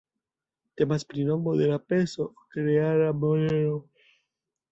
[0.79, 3.77] Temas pri nomo de la peso, ok-reala monero.